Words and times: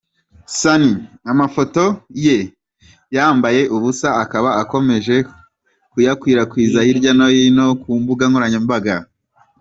Sunny 0.59 0.91
amafoto 1.31 1.85
ye 2.25 2.37
yambaye 3.15 3.61
ubusa 3.75 4.09
akaba 4.23 4.49
akomeje 4.61 5.15
kuyakwirakwiza 5.91 6.79
hirya 6.87 7.11
no 7.17 7.27
hino 7.35 7.65
ku 7.81 7.91
mbuga 8.01 8.23
nkoranyambaga. 8.29 8.95